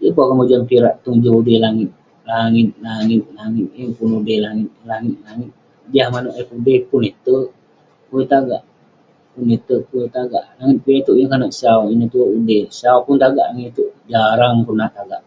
Yeng 0.00 0.14
pun 0.14 0.22
akouk 0.24 0.38
mojam 0.38 0.62
kirak 0.68 0.94
tong 1.02 1.18
joh 1.22 1.34
udey 1.40 1.58
langit. 1.64 1.90
Langit 2.30 2.68
langit 2.86 3.22
langit, 3.36 3.66
yeng 3.78 3.92
pun 3.96 4.10
udey 4.18 4.38
langit. 4.44 4.70
langit 4.90 5.16
langit. 5.26 5.50
jah 5.92 6.08
manouk 6.12 6.34
eh 6.40 6.46
pudey, 6.50 6.76
pun 6.88 7.00
eh 7.10 7.16
terk, 7.24 7.48
pun 8.06 8.18
eh 8.24 8.28
tagak. 8.32 8.62
Pun 9.32 9.46
eh 9.54 9.60
terk, 9.66 9.82
pun 9.88 9.98
eh 10.06 10.10
tagak. 10.16 10.44
langit 10.58 10.78
piak 10.84 10.98
itouk 11.00 11.16
yeng 11.18 11.30
konak 11.32 11.52
sau, 11.60 11.80
ineh 11.92 12.08
tue 12.12 12.26
udey. 12.38 12.62
Sau 12.80 12.98
pun 13.04 13.14
eh 13.16 13.20
tagak, 13.22 13.44
langit 13.48 13.66
itouk 13.72 13.90
jarang 14.12 14.54
kok 14.66 14.74
nat 14.78 14.90
tagak. 14.96 15.22